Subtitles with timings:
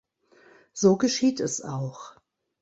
[0.73, 2.15] So geschieht es auch.